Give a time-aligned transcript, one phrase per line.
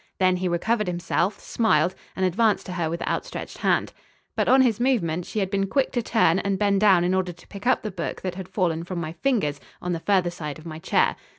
[0.17, 3.93] Then he recovered himself, smiled, and advanced to her with outstretched hand,
[4.35, 7.31] But, on his movement, she had been quick to turn and bend down in order
[7.33, 10.57] to pick up the book that had fallen from my fingers on the further side
[10.57, 11.15] of my chair.